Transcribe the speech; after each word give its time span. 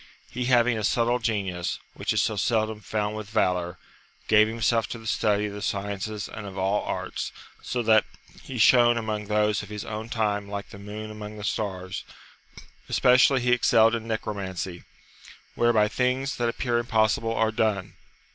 He 0.31 0.45
having 0.45 0.79
a 0.79 0.83
subtle 0.83 1.19
genius, 1.19 1.77
which 1.93 2.11
is 2.11 2.23
so 2.23 2.35
seldom 2.35 2.79
found 2.81 3.15
with 3.15 3.29
valour, 3.29 3.77
gave 4.27 4.47
himself 4.47 4.87
to 4.87 4.97
the 4.97 5.05
study 5.05 5.45
of 5.45 5.53
the 5.53 5.61
sciences 5.61 6.27
and 6.27 6.47
of 6.47 6.57
all 6.57 6.83
arts, 6.85 7.31
so 7.61 7.83
that 7.83 8.05
he 8.41 8.57
shone 8.57 8.97
among 8.97 9.27
those 9.27 9.61
of 9.61 9.69
his 9.69 9.85
own 9.85 10.09
time 10.09 10.49
like 10.49 10.69
the 10.69 10.79
moon 10.79 11.11
among 11.11 11.37
the 11.37 11.43
stars; 11.43 12.03
especially 12.89 13.41
he 13.41 13.51
excelled 13.51 13.93
in 13.93 14.07
necromancy, 14.07 14.85
whereby 15.53 15.87
things 15.87 16.37
that 16.37 16.49
appear 16.49 16.79
impossible 16.79 17.35
are 17.35 17.51
done. 17.51 17.93